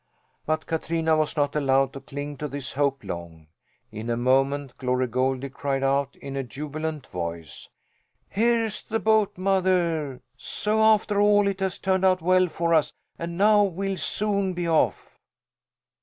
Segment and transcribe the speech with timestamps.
[0.47, 3.45] But Katrina was not allowed to cling to this hope long!
[3.91, 7.69] In a moment Glory Goldie cried out in a jubilant voice:
[8.27, 10.19] "Here's the boat, mother!
[10.37, 14.67] So after all it has turned out well for us, and now we'll soon be
[14.67, 15.19] off."